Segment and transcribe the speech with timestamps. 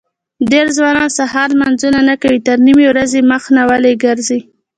[0.49, 4.39] دېری ځوانان سهار لمنځونه نه کوي تر نیمې ورځې مخ ناولي ګرځي.